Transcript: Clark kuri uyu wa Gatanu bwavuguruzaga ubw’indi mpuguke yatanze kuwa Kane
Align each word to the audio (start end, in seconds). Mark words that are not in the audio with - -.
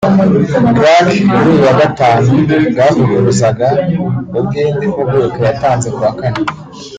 Clark 0.75 1.09
kuri 1.31 1.49
uyu 1.53 1.65
wa 1.67 1.73
Gatanu 1.81 2.31
bwavuguruzaga 2.71 3.67
ubw’indi 4.39 4.85
mpuguke 4.91 5.39
yatanze 5.49 5.87
kuwa 5.95 6.11
Kane 6.19 6.41